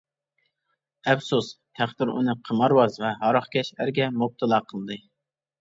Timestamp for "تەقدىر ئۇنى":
1.81-2.35